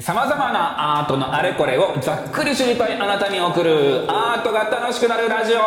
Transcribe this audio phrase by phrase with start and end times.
[0.00, 5.58] さまざまなアートのあれこれをざっくり知りたいあなたに送るアートが楽しくなるラジオ。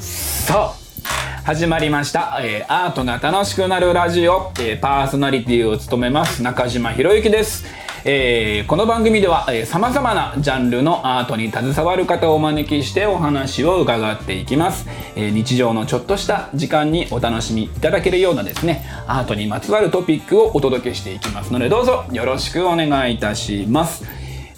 [0.00, 0.74] さあ
[1.44, 7.66] 始まりました、えーアートが楽しくなるラジオ、えーパーソナリティを務めます中島博之です、
[8.04, 24.04] えーこの番組ではさまざまなジャンルのアートに携わる方をお招きしてお話を伺っていきます、えー日常のちょっとした時間にお楽しみいただけるようなですねアートにまつわるトピックをお届けしていきますのでどうぞよろしくお願いいたします、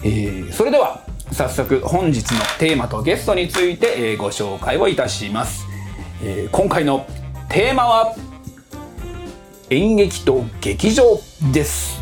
[0.03, 5.65] えーそれでは早速本日のテーマとゲストについて、えご紹介をいたします、
[6.23, 7.05] え今回の
[7.49, 8.15] テーマは
[9.69, 11.19] 演劇と劇場
[11.51, 11.94] です、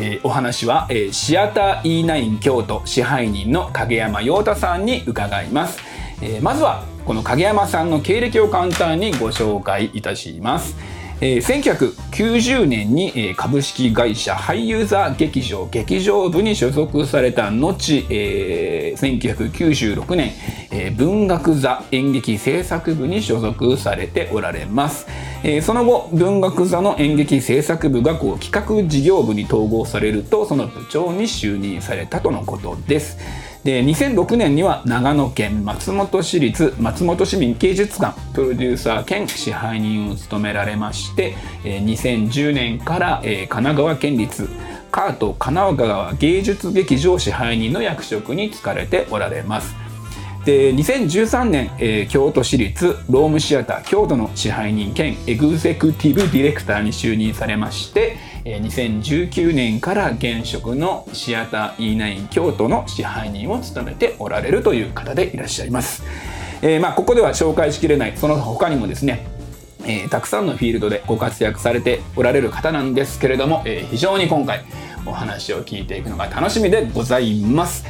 [0.00, 5.78] えーお話は、えーシアター E9 京都支配人の影山陽太さんに伺います、
[6.22, 10.76] えーまずはこの影山さんの経歴を簡単にご紹介いたします。
[11.22, 20.32] えー1990年に、えー株式会社俳優座劇場劇場部に所属された後、えー1996年、
[20.70, 25.06] えー文学座演劇制作部に所属されておられます、
[25.44, 33.18] えーその後文学座の演劇制作部がこう企画事業部に統合されるとその部長に就任されたとのことです。
[33.64, 44.48] で2006年には長野県松本市立松本市民芸術館プロデューサー兼支配人を務められまして2010年から神奈川県立
[44.90, 49.89] カート神奈川芸術劇場支配人の役職に就かれておられます。
[50.44, 66.02] で2013年、えー京都市立ロームシアター京都の支配人兼エグゼクティブディレクターに就任されまして、えー2019年から現職のシアター E9 京都の支配人を務めておられるという方でいらっしゃいます。
[66.62, 69.26] えーまあ、ここでは紹介しきれないその他にもですね
[69.84, 74.64] えーたくさんのフィールドでご活躍されておられる方なんですけれども、えー非常に今回
[75.04, 77.84] お話を聞いていくのが楽しみでございます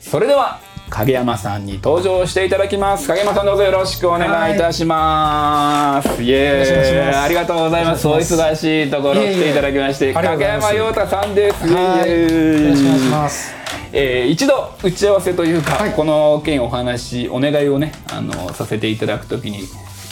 [0.00, 3.08] それでは影山さんに登場していただきます。
[3.08, 7.08] 影山さんどうぞよろしくお願いいたします、イエよろしくお願いします。
[7.08, 8.06] ーイありがとうございます。
[8.08, 11.66] お忙しいところ来ていただきまして影山陽太さんです。
[11.66, 13.54] よろしくお願いします。
[13.92, 15.90] えー一度打ち合わせというか、はい。
[15.92, 19.60] この件お話お願いをねあのさせていただくときに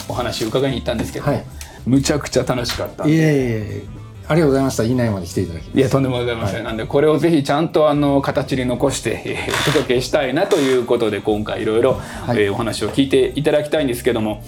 [0.07, 1.45] お話を伺いに行ったんですけど、はい。
[1.85, 3.07] むちゃくちゃ楽しかった。
[3.07, 3.83] いえいえ、
[4.27, 4.83] ありがとうございました。
[4.83, 5.77] いないまで来ていただき。
[5.77, 11.95] いやとんでもございません、なんでこれをぜひちゃんとあの 形に残して、えーお届けしたいなということで今回いろいろい。
[12.31, 14.43] えーお話を聞いていただきたいんですけども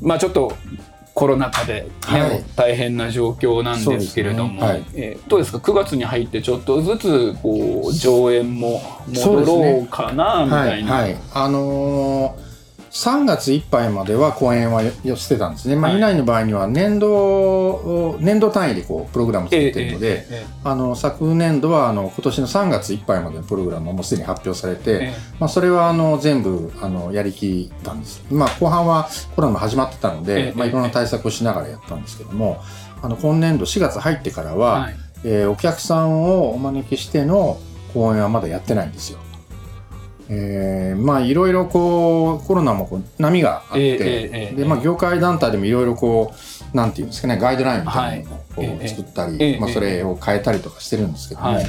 [0.00, 0.52] まあちょっと
[1.14, 2.44] コロナ禍で、ねはい。
[2.56, 10.80] 大変な状況なんですけれども、そうですえーどうですか？9月に入ってちょっとずつこう上演も戻ろうかなみたはい。
[10.80, 10.92] い、な。
[10.94, 11.16] はい。
[11.32, 12.45] あのー、
[12.96, 15.76] 3月いっぱいまでは公演は寄せてたんですね。
[15.76, 20.26] まあ、はい以内の場合には年度、年度単位でこう、プログラム作ってるので、
[20.64, 28.24] あの、昨年度は、あの、今年の3月いっぱいまでのプログラムはもうすでに発表されて、ええまあ、それはあの全部あのやりきったんです。
[28.30, 32.62] まあ、後半はコロナも始まってたのええで、まあ、いろんな対策をしながらやったんですけども、
[33.02, 37.58] あの今年度4月入ってからは、はいえーお客さんをお招きしての
[37.92, 39.18] 公演はまだやってないんですよ。
[40.28, 43.98] えーまあいろいろこうコロナもこう波があって、ええええ
[44.32, 46.32] ええでまあ業界団体でもいろいろこ
[46.72, 51.66] うなんていうんですかねガイドラインみたいなのを作ったり、ええまあそれを変えたりとかしてるんですけども、はい。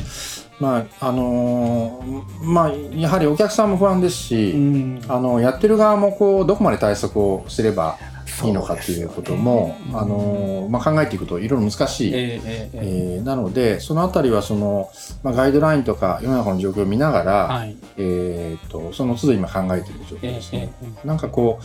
[0.60, 5.02] まああのーまあやはりお客さんも不安ですし、うん。
[5.08, 7.98] あのやってる側もこうどこまで対策をすれば
[8.44, 9.92] いいのかっていうことも、ね。
[9.94, 13.26] あのまあ、考えていくといろいろ難しい、えええー。
[13.26, 14.90] なのでそのあたりはその、
[15.24, 17.76] まあ、ガイドラインとか世の中の状況を見ながら、はい。
[17.98, 20.74] えー、とその都度今考えている状況ええですね。
[20.84, 21.60] ええなんかこ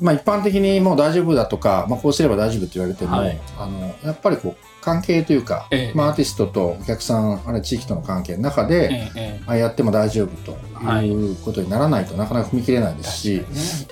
[0.00, 3.40] う、まあ、一般的にもう大丈夫だとか、まあ、こうすれば大丈夫って言われても、はい。
[3.58, 5.92] あのやっぱりこう関係というか、ええ。
[5.94, 11.08] まあ、アーティストとお客さんあるいは地域との関係の中で、えええあやっても大丈夫とはい。
[11.08, 13.42] いうことにならないとなかなか踏み切れないですし、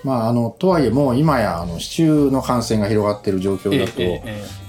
[0.05, 4.01] まあ、あのとはいえもう今やあの市中の感染が広がっている状況だと、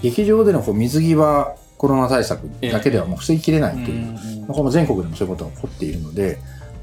[0.02, 4.20] 劇場でのこう水際コロナ対策だけではもう防ぎきれないえという、うんま
[4.50, 6.38] あ、この全国でもそういうことが起こっているので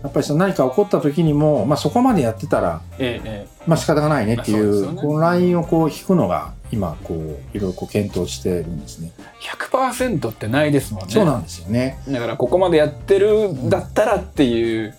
[0.06, 7.18] やっぱりその何か起こった時にも、まあ、そこまでやってたら、えええまあ仕方がないねっていうこのラインをこう引くのが今こう
[7.56, 9.10] いろいろこう検討してるんですね。
[9.42, 11.12] 100%ってないですもんね。
[11.12, 11.98] そうなんですよね。
[12.08, 14.94] だからここまでやってるんだったらっていう、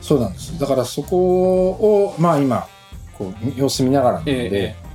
[0.00, 0.58] そうなんです。
[0.58, 2.66] だからそこをまあ今
[3.16, 4.86] こう様子見ながらなので、えー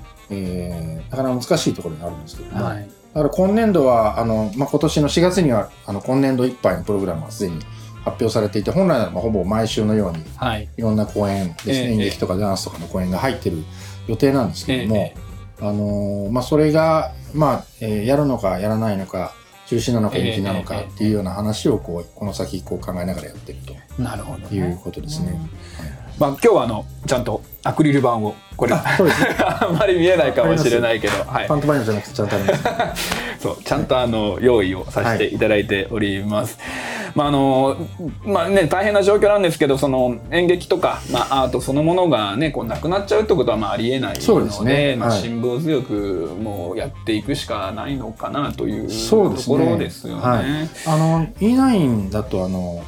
[1.11, 2.89] なかなか難しいところにあるんですけども、はい。
[3.13, 7.59] だから今年度はあの、まあ、今年の4月にはあの今年度いっぱいのプログラムがすでに
[8.03, 10.67] 発表されていて本来ならばほぼ毎週のようにはい。
[10.77, 13.63] いろんな公演ですね、ええ演劇とかダンスとかの公演が入ってる
[14.07, 15.15] 予定なんですけども、え
[15.59, 19.33] あのーまあ、それが、まあ、えーやるのかやらないのか、
[19.67, 23.59] 中止なのか延期なのかええっていうような話を、こう、この先、こう考えながらやってる
[23.99, 25.39] なるほど、ということですね。
[26.19, 28.83] まあ今日はあのちゃんとアクリル板をこれあね。
[29.59, 33.11] あんまり見えないかもしれないけど、はいパ、ントマイムじゃなくてちゃんとあります。
[33.39, 36.57] そうちゃんとあの用意をさせていただいております。
[37.15, 37.75] まああの
[38.23, 50.21] まあね大変な状況なんですけどその演劇とか、まあ、アートそのものがねこうなくなっちゃうってことはまあありえないのでそうですねまあ、はい辛抱強くもうやっていくしかないのかなというところですよね。
[50.21, 50.43] はい
[50.85, 52.83] あの、E9 だと、あの、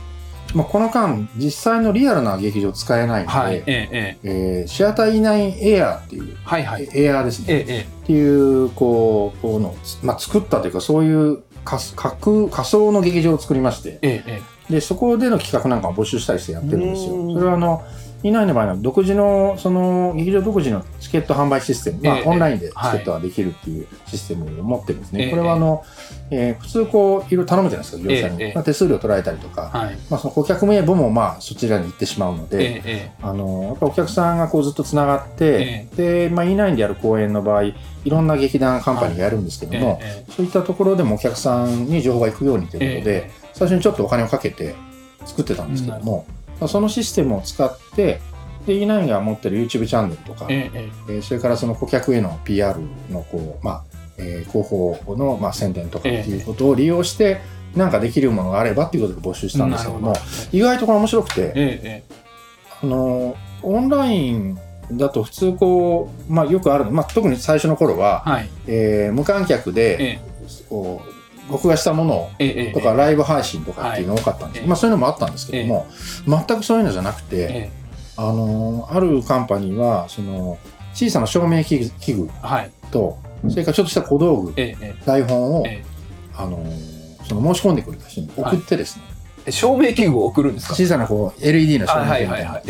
[0.54, 4.30] まあ、この間、実際のリアルな劇場使えないので、はい、ええええ。
[4.60, 6.88] えーシアター E9 エアーっていう、はいはい。
[6.94, 7.46] エアーですね。
[7.50, 17.14] えええっていう、こう、こうの、まあ、作ったというか、そういう仮架空仮想の劇場を作りまして、えええで、そこでの企画なんかを募集したりしてやってるんですよ。
[17.16, 17.34] うん。
[17.34, 17.84] それはあの、
[18.24, 25.26] いないの場合は独自の、その、劇場独自のチケット販売システム、まあ、ええオンラインでチケットができるっていうシステムを持ってるんですね。
[25.26, 25.84] ええこれはあの、
[26.32, 28.44] えー普通こう、いろいろ頼むじゃないですか、業者に。
[28.44, 29.98] ええまあ、手数料取られたりとか、はい。
[30.10, 44.76] まあ、その顧客名簿もまあ、そちらに行ってしまうので、ええあの、やっぱお客さんがこうずっとつながって、で、まあ、E9 でやる公演の場合、いろんな劇団カンパニーがやるんですけども、ええそういったところでもお客さんに情報が行くようにということで、え最初にちょっとお金をかけて
[45.26, 48.22] 作ってたんですけども、まあそのシステムを使って、
[48.66, 50.72] で、E9 が持ってる YouTube チャンネルとか、え
[51.10, 52.80] えそれからその顧客への PR
[53.10, 53.84] のこう、まあ、
[54.18, 57.42] えー広報の、まあ、宣伝とかっていうことを利用して、
[57.76, 60.14] なんかできるものがあればっていうことで募集したんですけども
[60.52, 62.04] 意外とこれ面白くて、ええ。
[62.84, 64.58] あの、オンライン
[64.92, 68.50] だと普通こう、まあよくあるの、まあ特に最初の頃は、はい。
[68.68, 70.20] えー無観客で、ええ。
[70.70, 72.30] こう、録画したもの
[72.74, 75.88] とかライブ配信とかっていうの多かったんですけど、はいまあそういうのもあったんですけども、
[76.28, 77.72] 全くそういうのじゃなくて、え
[78.18, 80.58] あのーあるカンパニーは、その、
[80.94, 82.30] 小さな照明器具
[82.92, 83.18] と、
[83.50, 85.84] それからちょっとした小道具、ええ台本を、え
[86.36, 89.04] あのーその申し込んでくれた人に送ってですね、
[89.46, 90.76] え照明器具を送るんですか？
[90.76, 92.64] 小さなこう LED の照明器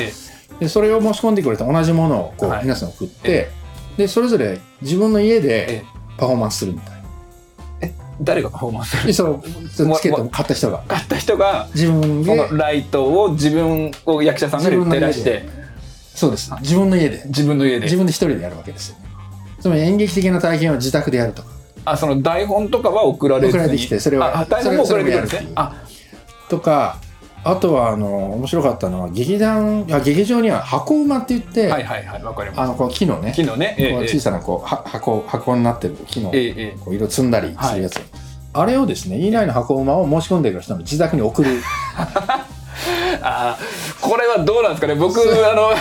[0.57, 2.63] 具で、それを申し込んでくれた同じものをこう、はい。
[2.63, 3.51] 皆さん送って、え
[3.97, 5.83] で、それぞれ自分の家えでえ。
[6.17, 6.92] パフォーマンスするみたいな。
[8.23, 9.23] 誰がパフォーマンスするで、そ
[9.85, 15.47] のチケットを買った人が、買った人が自分で、ライトを自分を役者さんが照らして。
[16.15, 16.51] そうです。
[16.61, 17.23] 自分の家で。
[17.25, 17.85] 自分の家で。
[17.85, 18.95] 自分で一人でやるわけですよ。
[18.97, 19.05] ね。
[19.59, 21.41] つまり演劇的な体験を自宅でやると。
[21.41, 21.49] か。
[21.85, 23.51] あその台本とかは送られずに。
[23.53, 25.51] 送られてきてそれはあ台本も送られてくるんですね。
[25.55, 25.83] あ。
[26.49, 26.97] とか、
[27.45, 36.77] あとは、あの、面白かったのは、劇団、あ劇場には箱馬って言って、はいはいはいわかりまあの、こう木のね、す昨日ねええこう小さなこうは箱、箱になってる木の、ええええ。
[36.79, 37.99] こう色積んだりするやつ。
[38.53, 41.49] あれをですね、E9 の箱馬を申し込んでくる人の自宅に送る。
[43.21, 44.95] あーこれはどうなんですかね。
[44.95, 45.71] 僕あの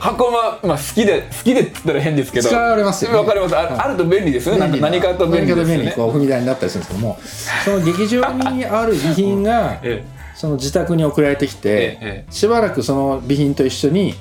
[0.00, 2.48] 箱馬、まあ、好きで好きでって言ったら変ですけど。
[2.48, 3.18] 使われますよね。
[3.18, 3.56] わかります。
[3.56, 3.78] あ,、はい。
[3.78, 4.60] あると便利ですよね。
[4.60, 7.18] なんか何かと便利ですよ何かと便利にねこう踏み台になったりするんですけども、
[7.64, 8.20] その劇場
[8.52, 10.04] にある備品が、 え
[10.40, 12.32] その自宅に送られてきええて、ええ。
[12.32, 14.14] しばらくその備品と一緒に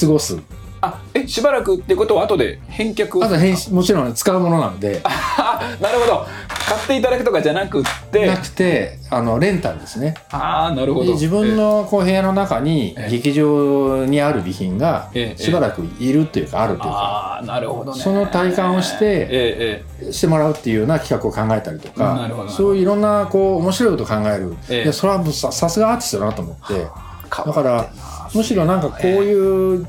[0.00, 0.38] 過ごす。
[0.82, 3.24] あえしばらくってことは後で返却？
[3.24, 6.26] あと返信もちろん使うものなので、あ なるほど
[6.66, 10.14] 買っていただくとかじゃなくってなくて、あの、レンタルですね。
[10.32, 11.06] ああなるほど。
[11.06, 18.00] で自分のこう部屋の中にええ劇場にある備品がええしばらくいるというかあるというか、ああなるほどね。
[18.00, 24.56] その体感をしてええしてもらうっていうような企画を考えたりとか、そういういろんなこう面白いことを考える。
[24.68, 24.82] ええ。
[24.82, 26.86] いやそれはもうささすがアーティストだなと思って、え
[27.30, 27.90] だから
[28.34, 29.86] むしろなんかこういう、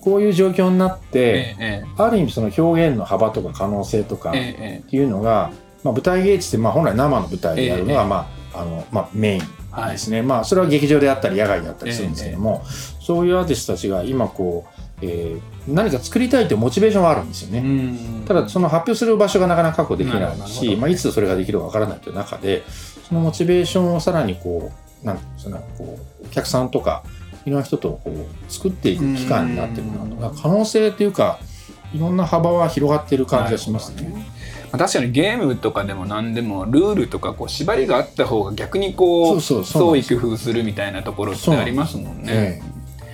[0.00, 5.50] こういう状況になって、ええある意味その表現の幅とか可能性とかっていうのが、
[5.82, 8.08] まあ、舞台芸術ってまあ本来生の舞台でやるのが、ええ。
[8.08, 8.16] ま
[8.54, 9.92] ああのまあ、メインえはい。
[9.92, 12.64] ですね、まあそれは劇場であったり野外であったりするんですけども、
[13.00, 17.58] そういうアーティストたちが今こう、えー何か作りたいというモチベーションがあるんですよね。
[17.58, 18.24] うん。
[18.26, 22.64] ただその発表する場所がなかなか確保できないし、ほどなるほどまあ、いつそれができるかわからないという中で
[23.08, 24.72] そのモチベーションをさらにこ
[25.02, 27.04] うなんていうんですかねこうお客さんとか
[27.44, 31.38] いろんな人とこう作っていく期間になってるなとだから可能性というか
[31.94, 34.26] いろんな幅は広がっている感じがしますね。
[34.72, 42.24] まあ確かにゲームとかでも何でもルールとかこう縛りがあった方が逆にこう創意工夫するみたいなところってありますもんね。
[42.28, 42.60] え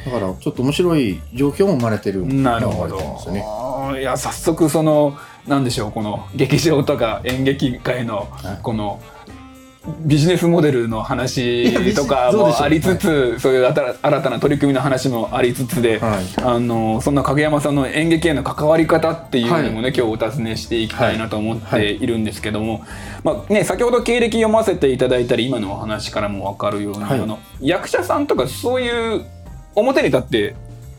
[0.07, 0.11] え。
[0.11, 2.99] だからちょっと面白い状況も生まれてるなるほど。
[3.33, 3.45] ね。
[4.01, 8.59] いや早速そのなんでしょうこの劇場とか演劇界のはい。
[8.63, 9.01] この
[10.01, 16.25] ビジネスモデルの話とかもありつつそういう新た新たな取り組みの話もありつつで、はい。
[16.43, 22.85] あのそんな影山さんの演劇への関わり方っていうのもね、今日お尋ねしていきたいなと思っているんですけども、
[23.23, 27.21] まあね、先ほど経歴読ませていただいたり今のお話からも分かるように、はい。
[27.21, 29.25] あの役者さんとかそういう
[29.75, 30.55] 表に立って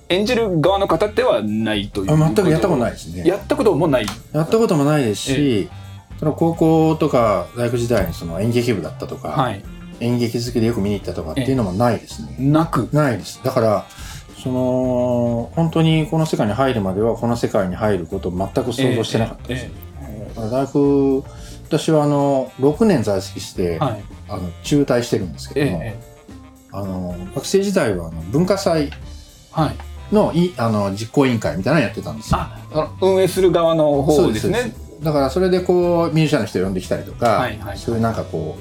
[0.10, 3.28] 演じる側の方ではないというあ全くやったこといないですね。
[3.28, 4.06] やったこともない。
[4.32, 5.70] やったこともないですし、
[6.20, 9.64] その高校とか大学時代にその演劇部だったとか、はい。
[10.00, 12.36] 演劇好きでよく見に行ったとかっていうのもないですね。
[12.40, 12.90] なく？
[12.92, 13.44] ないです。
[13.44, 13.86] だから、
[14.44, 19.70] その、本当にこの世界に入るまでは、この世界に入ることを全く想像してなかったです。
[20.36, 21.24] だから大学、
[21.68, 24.04] 私はあの、6年在籍して、はい。
[24.30, 26.18] あの中退してるんですけども、ええ
[26.70, 28.92] あの学生時代はあの文化祭
[29.52, 30.14] はい。
[30.14, 32.40] のいあの実行委員会みたいなのやってたんですよ。
[32.40, 38.58] あ運営する側の方ですねだからそれでこうミュージシャンの人呼んできたりとか、はいはいそういうなんかこ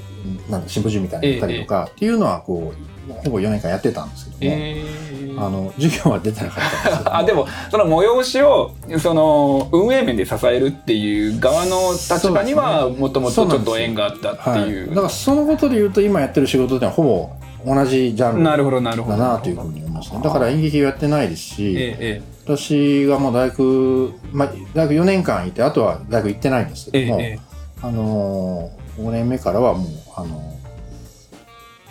[0.47, 2.73] うなんだシンポジウムみたいなのやったりとか、っていうのはこ
[3.09, 7.15] うほぼ4年間やってたんですけども、えーあの授業は出てなかったんですけど。
[7.15, 20.21] あでもその催しをその運営面で支えるっていう側の立場にはもともとちょっと縁があったってはい、いうだからそのことで言うと今やってる仕事ってのはほぼ同じジャンルだなるほどなるほどなというふうに思いますね。
[20.23, 27.39] だから演劇をやってないですし、ええ私がもう大学、まあ、大学4年間いてあとは大学行ってないんですけども、えええ。
[27.81, 30.41] あのー、5年目からはもう、あの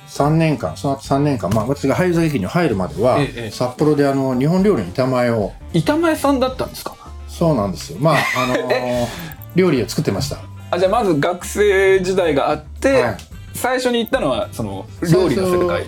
[0.08, 6.96] ー、3年間、その後3年間、まあ、私が俳優座劇に入るまでは、ええ札幌であの日本料理の板前を、え板前さんだったんですか？
[7.28, 7.98] そうなんですよ。
[8.00, 9.06] まあ、あのー
[9.56, 10.38] 料理を作ってました。
[10.70, 13.16] あじゃあまず学生時代があって、はい。
[13.54, 15.86] 最初に行ったのはその料理の世界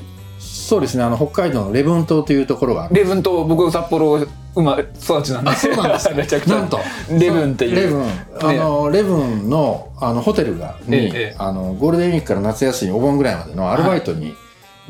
[0.69, 2.91] そうですね、あの、北海道の礼文島というところが。
[2.93, 4.19] レブンと僕札幌
[4.55, 6.57] 生まれ育ちなんでそうなんです めちゃくちゃ。
[6.57, 6.79] なんと、
[7.11, 7.75] レブンっていう。
[7.75, 8.05] レブン、
[8.43, 11.35] あの、レブンの、あの、ホテルが、に、ええ。
[11.39, 14.35] あの、ゴールデンウィークから夏休み、お盆ぐらいまでのアルバイトに、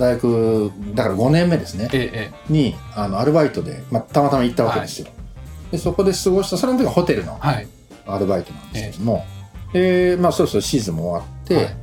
[0.00, 1.88] 大学、だから5年目ですね。
[1.92, 5.06] ええにあのアルバイトで、まあ、たまたま行ったわけですよ、
[5.70, 7.68] でそこで過ごしたそれの時はホテルのはい。
[8.04, 9.24] アルバイトなんですけども、
[9.72, 11.76] でまあ、そろそろシーズンも終わって、はい。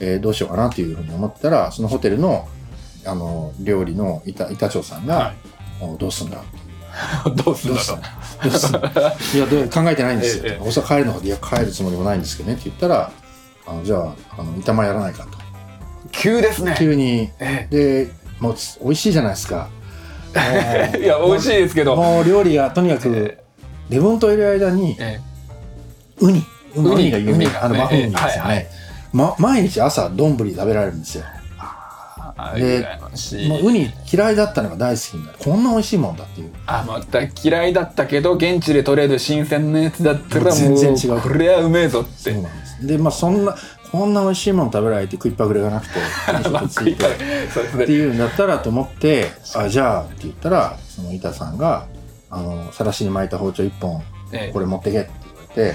[0.00, 2.48] えーどうしようかなというふうに思ったらそのホテルの
[3.06, 5.34] あの料理の板板長さんが、は
[5.80, 6.40] おどうすんだい
[7.44, 8.90] どうするんだろどうすんだどう。
[8.90, 13.12] すんだいやどう考えてないんですよ、ええおそらく帰るのかいや帰るつもりもないんですけどねって言ったら
[13.66, 15.38] あのじゃああの板前やらないかと。
[16.12, 16.74] 急ですね。
[16.76, 17.30] 急に。
[17.38, 19.68] えでもう美味しいじゃないですか。
[20.34, 21.94] え いや美味しいですけど。
[21.96, 23.38] もう料理がとにかくえ
[23.88, 25.20] 礼文といる間にえ
[26.18, 26.44] ウニ。
[26.74, 28.56] ウウニニが有名あのマフウニですよはいはい。
[28.56, 28.70] ね
[29.12, 31.24] ま毎日朝丼食べられるんですよ。
[31.26, 31.39] あ
[32.54, 32.86] で
[33.48, 35.38] もうウニ嫌いだったのが大好きになる。
[35.38, 36.52] こんな美味しいもんだっていう。
[36.66, 41.20] あまた嫌いだったけど現地で取れる新鮮なやつだったらもう全然違う。
[41.20, 42.32] これはうめえぞって。
[42.32, 42.86] そうなんです。
[42.86, 43.56] でまあそんな
[43.92, 45.98] こんな美味しいもん食べられて食いっぱぐれがなくて
[46.90, 51.86] いっていうんだったらと思ってあじゃあって言ったらその板さんが
[52.30, 54.52] あのさらしに巻いた包丁一本ええ。
[54.52, 55.10] これ持ってけって
[55.56, 55.74] え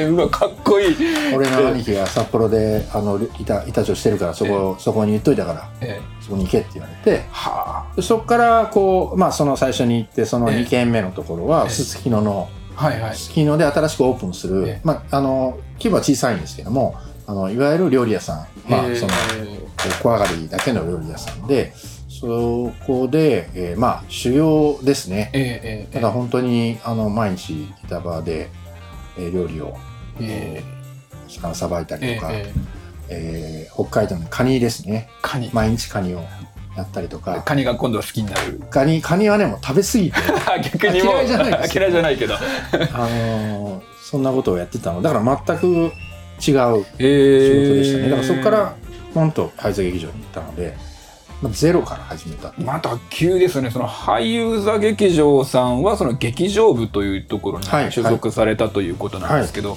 [0.00, 0.96] えうわかっこいい。
[1.34, 6.22] 俺の兄貴が札幌であの板板長してるからそこそこに言っといたからええ。
[6.22, 10.56] そこに行けって言われてはでそこからこうまあその最初に行ってそのええ。
[10.62, 11.70] 2軒目のところはええ。
[11.70, 13.14] すすきののあはいはい。
[13.14, 14.80] すすきので新しくオープンする、ええ。
[14.82, 16.94] まああの規模は小さいんですけども
[17.26, 18.46] あのいわゆる料理屋さん。
[18.70, 18.96] まあええ。
[18.96, 19.12] その
[20.02, 21.72] 小上がりだけの料理屋さんで
[22.08, 25.30] そこで、えーまあ修行ですね。
[25.32, 25.94] えええ。
[25.94, 28.50] ただ本当にあの毎日板場で、
[29.20, 29.76] えー料理を
[30.20, 30.62] え
[31.28, 32.52] 魚さばいたりとか、え
[33.08, 35.08] ええー北海道のカニですね。
[35.22, 35.50] カニ。
[35.52, 36.24] 毎日カニを
[36.76, 37.42] やったりとか。
[37.42, 38.60] カニが今度は好きになる。
[38.70, 40.18] カニカニはねもう食べ過ぎて。
[40.80, 42.34] 逆にもう嫌いじゃない嫌いじゃないけど。
[42.34, 42.38] あ
[42.98, 45.02] のーそんなことをやってたの。
[45.02, 45.92] だから全く違う
[46.40, 48.74] 仕事えでしたね、だからそこから
[49.14, 50.89] ポンと俳優座劇場に行ったので、まあ、
[51.48, 53.70] ゼロから始めたまた急ですね。
[53.70, 59.76] その俳優座劇場さんはその劇場部というところにはい所属されたということなんですけど、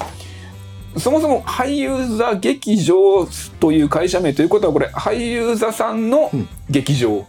[0.97, 3.25] そもそも俳優座劇場
[3.59, 6.47] という会社名ということはこれ俳優座さんのうん。
[6.69, 7.25] 劇場。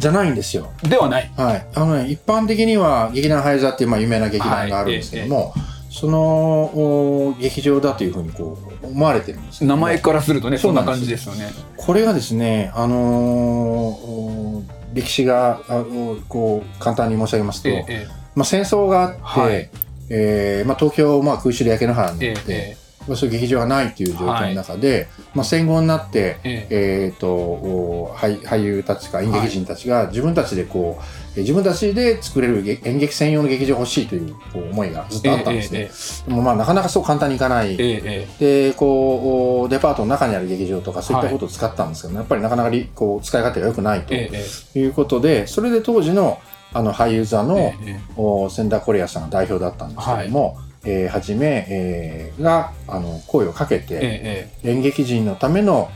[0.00, 0.72] じゃないんですよ。
[0.82, 1.66] ではない、はい。
[1.72, 5.54] あのね一般的には劇団俳優座っていうまあ有名な劇団があるんですけども、
[5.88, 11.50] そのお劇場だというふうにこう思われてるんです名前からするとねそんな感じですよね。
[11.76, 14.62] これがですねあのーお
[14.94, 19.70] 歴史があおこう簡単に申し上げますと、ええまあ、戦争があって、はい。
[20.10, 22.76] えーまあ、東京、まあ、空襲で焼け野原になえって、え
[23.06, 27.06] まあそういう劇場がないという状況の中で、まあ、戦後になって、ええ。
[27.06, 35.80] えー、とお俳俳優たちか演劇人たちが自分たちでこう、えー自分たちで作れるげ演劇専用の劇場欲しいという思いがずっとあったんですね。
[35.80, 35.90] え
[36.26, 37.72] えでもまあなかなかそう簡単にいかない。
[37.72, 44.14] えええでこうおデパートの中にある劇場とかそういったことを使ったんですけど、やっぱりなかなかりこう使い勝手が良くないと。
[44.14, 46.38] いうことで、それで当時の
[46.72, 55.90] あの俳優座の、ええお千田コレアさんが代表だったんですけども、えーはじめ、えーがあの声をかけて、ええ演劇人のための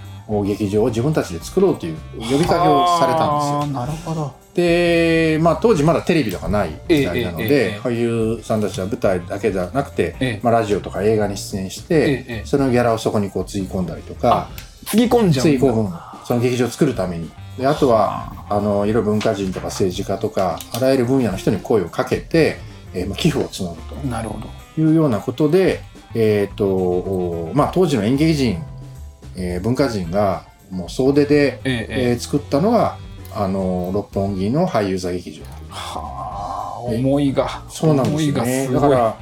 [0.45, 3.81] 劇場を自分たちで作ろうという呼びかけをされたんですよ。
[3.81, 4.35] なるほど。
[4.55, 10.41] で、まあ、当時まだテレビとかない時代なので、ええ俳優さんたちは舞台だけじゃなくて、ええ。
[10.43, 14.51] まあ、ラジオとか映画に出演して、そのギャラをそこにこうつぎ込んだりとか
[14.87, 15.59] つぎ込んじゃうん
[16.25, 17.31] その劇場を作るために。
[17.57, 18.61] であとはあ。
[18.61, 22.59] のいろいろ文化人とか政治家とかあらゆる分野の人に声をかけて、
[22.95, 24.47] えーまあ、寄付を募るなるほど。
[24.47, 25.81] というようなことで、
[26.15, 28.63] えーとおまあ、当時の演劇人、
[29.37, 32.97] えー文化人がもう総出で、えええー作ったのが
[33.35, 37.63] あの六本木の俳優座劇場はあ思いが。
[37.69, 38.69] そうなんですね。
[38.69, 39.17] だから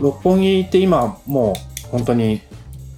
[0.00, 1.54] 六本木って今も
[1.86, 2.40] う本当に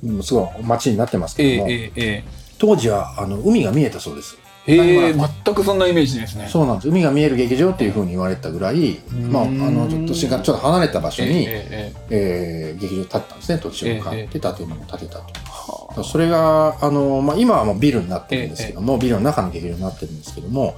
[0.02, 2.24] うんすごい街になってますえけども、えええ。
[2.58, 4.36] 当時はあの海が見えたそうです
[4.66, 6.48] え全くそんなイメージですね。
[6.48, 6.88] そうなんです。
[6.88, 9.00] 海が見える劇場っていうふうに言われてたぐらい、
[9.30, 12.80] まあ、あのちょっとちょっと離れた場所に、えええー。
[12.80, 13.58] 劇場建ったんですね。
[13.58, 20.76] 土地を買って建物を建てたと、はあそれがあの、まあ、今はもうビルになってるんですけども、ビルの中の劇場になってるんですけども。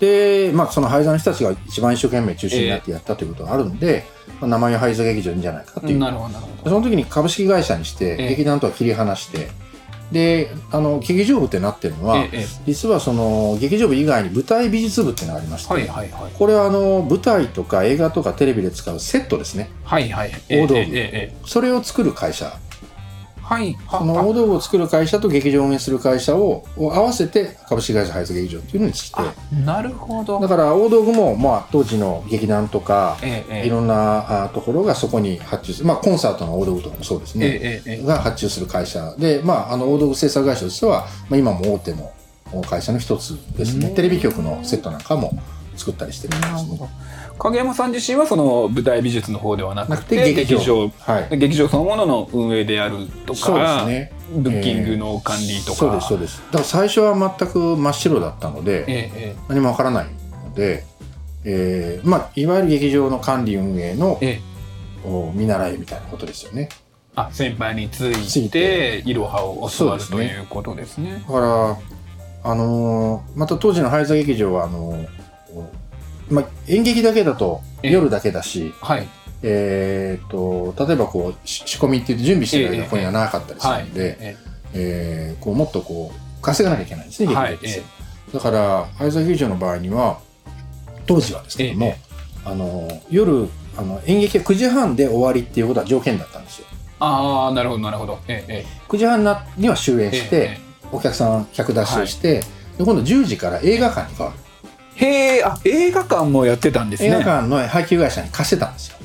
[0.00, 4.04] で、まあ、その廃座の人たちが一番一生懸命中心になってやったということがあるんで、
[4.40, 5.98] まあ、名前を廃座劇場いいんじゃないかっていう。
[5.98, 6.70] なるほどなるほど。
[6.70, 9.48] その時に株式会社にしてええ劇団とは切り離して
[10.12, 12.46] であの劇場部ってなってるのは、ええええ。
[12.66, 16.32] 実はその劇場部以外に舞台美術部っていうのがありまして、はいはいはい。
[16.32, 19.70] これはあの舞台とか映画とかテレビで使うセットですね。
[19.84, 20.32] はいはい。
[20.48, 20.80] 大道具。
[20.94, 22.56] えそれを作る会社
[23.46, 23.74] はい。
[23.86, 29.16] はその大道具を作る会社と劇場を運営する会社をを合わせて株式会社ハイズ劇場っていうのにして。
[29.20, 29.32] あ
[29.64, 30.40] なるほど。
[30.40, 33.66] だから大道具も、まあ、当時の劇団とかええええ。
[33.66, 42.12] いろんなあところがそこに発注する、まあ、コンサートの大道具とかもそうですね、が発注する会社で、まあ、あの大道具制作会社としては、まあ、今も大手の
[42.68, 43.88] 会社の一つですね。
[43.88, 43.94] うん。
[43.94, 45.38] テレビ局のセットなんかも
[45.76, 46.88] 作ったりしてるんですね
[47.38, 50.58] 影山さん自身はその舞台美術の方ではななくくてて劇場。
[50.58, 51.38] 劇場はい。
[51.38, 54.12] 劇場そのものの運営であるとそうですか、ね。
[54.34, 56.42] ブッキングの管理とか、そうですそうです。
[56.46, 60.06] だから最初は全く真っ白だったので、ええ何もわからない
[60.44, 60.84] ので、
[61.44, 64.18] えーまあ、いわゆる劇場の管理運営の
[65.34, 66.68] 見習いみたいなことですよね。
[67.14, 69.02] あ先輩につついいて。
[69.06, 71.24] いろはを教わるということですね。
[71.26, 71.78] だから
[72.50, 75.08] あのーまた当時の廃座劇場はあのー
[76.30, 77.92] まあ、演劇だけだとええ。
[77.92, 79.08] 夜だけだし、はい。
[79.42, 84.36] えー、と例えばこうし仕込みって言って準備してる間ええここにはなかったりすはいるので、え
[84.74, 85.36] え。
[85.38, 87.52] ーこうもっとこう稼がなきゃいけないんですね、はい。
[87.52, 87.82] 劇場って
[88.34, 90.18] だから廃座劇場の場合には
[91.06, 91.98] 当時はですけども、え
[92.44, 96.66] あの夜あの演劇は9時半で終わりっていうことは条件だったんですよ。
[96.98, 98.18] ああなるほどなるほど。
[98.26, 100.58] えええ9時半なには終演えして、え
[100.90, 104.38] お客さん客出しをして、で今度10時から映画館に変わる。
[104.40, 104.45] え
[104.96, 107.08] へえあ映画館もやってたんですね。
[107.08, 108.96] 映画館の配給会社に貸してたんですよ。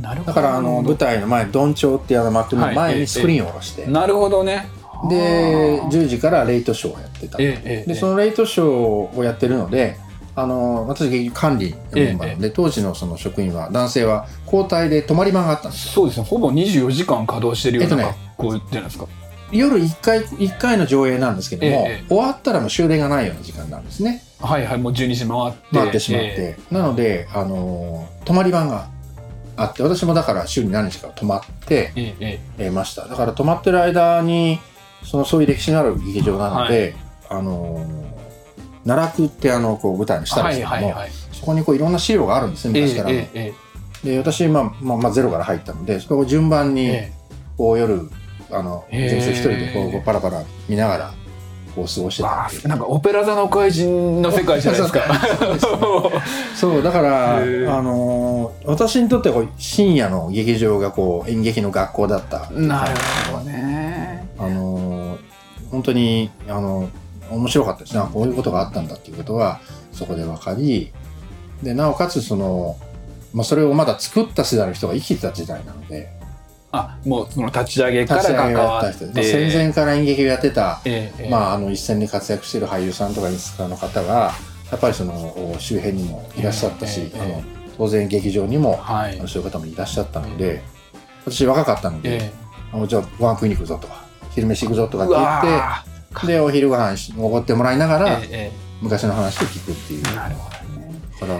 [0.00, 0.32] なるほど。
[0.32, 2.74] だからあの舞台の前どんちょうっていうあの幕のはい。
[2.74, 4.68] 前にスクリーンを下ろして、なるほどね。
[5.08, 9.98] であー10時からレイトショーをやってた、ええええでそのレイトショーをやってるので
[10.34, 15.92] あの私劇管理のメンバーで、当時のその職員は男性は交代で泊まり番があったんですよ。
[15.92, 16.26] そうですね。
[16.26, 19.06] ほぼ24時間稼働してるようなじゃないですか。
[19.52, 22.08] 夜1回一回の上映なんですけども、ええ。
[22.08, 25.58] 終わったらもう終電がないような時間なんですねはいはいもう12時回って。
[25.72, 28.88] 回ってしまって、えなのであの泊まり番が
[29.56, 31.92] あって私もだから週に何日か泊まって
[32.72, 33.08] ました。
[33.08, 34.58] だから泊まってる間に
[35.02, 36.94] そのそういう歴史のある劇場なので、
[37.28, 38.06] あのー
[38.86, 41.10] 奈落ってあのこう舞台のえ下ですけども、はいはいはい。
[41.32, 44.12] そこにこういろんな資料があるんですねええ昔から。
[44.12, 47.12] で私、まあまあまあ、ゼロから入ったのでそれを順番にええ。
[47.56, 48.08] こう夜
[48.50, 51.14] あの全一人でこうパラパラ見ながら
[51.76, 55.00] こう過ごしてたてなんかオペラ座の怪人の世界じゃないですか。
[56.56, 57.40] そうだから、あ
[57.82, 62.50] のー私にとっては深夜の劇場がこう演劇の学校だった。
[62.50, 62.94] なる
[63.30, 64.26] ほどね。
[64.38, 65.18] あのー
[65.70, 66.88] 本当にあの
[67.30, 68.00] 面白かったですね。
[68.00, 69.60] あこういうことがあったんだっていうことは
[69.92, 70.92] そこで分かり
[71.62, 72.76] でなおかつその、
[73.34, 76.08] まあ、それをまだ作った世代の人が生きてた時代なので
[76.72, 79.22] あもうその立ち上げから関わって。
[79.22, 84.32] 戦前から演劇をやってた、えまあ、あの一線で活躍してる俳優さんとか演出家の方が
[84.70, 85.12] やっぱりその
[85.52, 87.42] お周辺にもいらっしゃったし、ええあの
[87.78, 89.16] 当然劇場にもはい。
[89.28, 90.62] そういう方もいらっしゃったので
[91.26, 92.32] 私若かったので、え
[92.72, 95.84] あのじゃあご飯食いに行くぞとか昼飯行くぞとかって言ってわ
[96.26, 100.10] でお昼ご飯しおごってもらいながーら、ええ昔の話を聞くっていうか
[101.26, 101.36] ら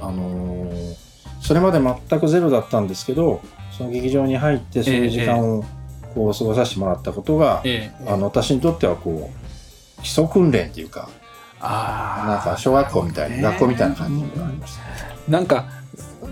[0.00, 1.11] あのー
[1.42, 3.42] それまで全くゼロだったんですけど
[3.76, 5.64] その劇場に入ってその時間を
[6.14, 9.30] こう過ごさせてもらったことが、ええあの私にとってはこ
[9.98, 11.08] う基礎訓練っていうか
[11.60, 12.28] あー。
[12.28, 13.42] なんか小学校みたいな、ね。
[13.42, 14.82] 学校みたいな感じがありました、
[15.30, 15.66] なんか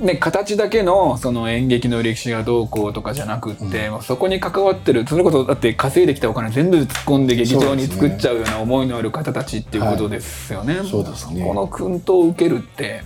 [0.01, 10.81] ね、形だけのその演劇の歴史がどうこうとかじゃなくって、もうそこに関わってるそれこそだって稼いできたお金全部突っ込んで劇場に作っちゃうような思いのある方たちっていうことですよね。
[10.85, 11.45] そうですね。
[11.45, 13.03] この薫陶を受けるって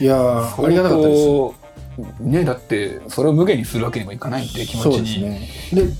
[0.00, 2.22] いやーありがたかったです。
[2.22, 5.20] ねだってそれを無限にするわけにもいかないって気持そうちに。
[5.20, 5.84] ですね。
[5.84, 5.92] で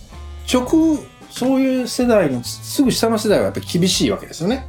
[0.53, 0.99] 直
[1.31, 4.67] そういう世代のすぐ下の世代はやっぱり厳しいわけですよね。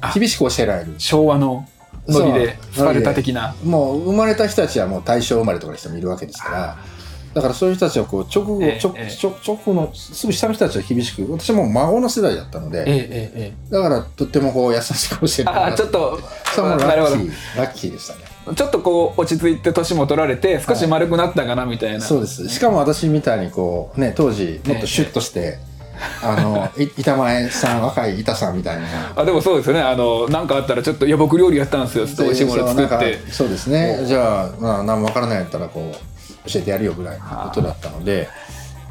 [0.00, 0.94] あ厳しく教えられる。
[0.98, 1.68] 昭和の
[2.08, 2.86] ノリでスそう。
[2.86, 3.54] パルタ的な。
[3.64, 6.78] もう生まれた人たちはもう大正生まれとかの人もいるわけですから。
[7.34, 9.18] だからそういう人たちはこう直後、ええ直ええ。
[9.22, 12.84] 直直後のすぐ下の人たちは厳しく私はもう孫の世代だったので。
[12.86, 16.18] えだからとってもこう優しく教ええ、ああちょっと
[16.56, 17.32] ラッキー。
[17.56, 22.48] ラッキーでしたねちょっとこう落ち着いて年も取られて少し丸くなったかなみたいな、そうです。
[22.48, 25.58] しかも私みたいにこうね当時もっとシュッとして、
[26.22, 29.12] あのい板前さん若い板さんみたいな。
[29.16, 29.80] あでもそうですよね。
[29.80, 33.18] あのなんかあったらちょっと「いや僕料理やったんですよ」って美味しいもの作って。
[33.30, 34.04] そうですね。
[34.06, 38.28] じゃあ、まあ、何もわからないんやったらこう教えてやるよぐらいのことだったので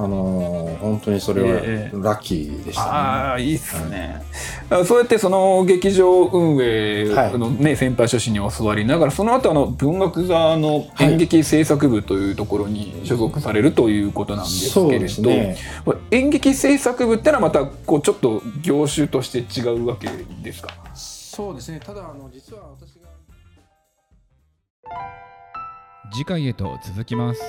[0.02, 4.24] あのー本当にそれはええラッキーでしたね、ああいいっすね、
[4.70, 7.04] あそうやってその劇場運営
[7.38, 15.58] のね、先輩初心に教わりながらその後あの文学座の演劇制作部というところに所属されるということなんですけれど、ですね。
[16.12, 20.08] 演劇制作部ってのはまたこうちょっと業種として違うわけ
[20.42, 20.74] ですか？
[20.94, 21.82] そうですね。
[21.86, 23.10] ただあの実は私が。
[26.14, 27.42] 次回へと続きます